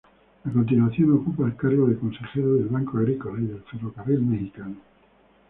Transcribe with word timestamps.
A 0.45 0.49
continuación 0.51 1.11
ocupa 1.13 1.45
el 1.45 1.55
cargo 1.55 1.85
de 1.85 1.95
Consejero 1.99 2.55
del 2.55 2.69
"Banco 2.69 2.97
Agrícola" 2.97 3.39
y 3.39 3.45
del 3.45 3.61
Ferrocarril 3.61 4.21
Mexicano. 4.23 4.77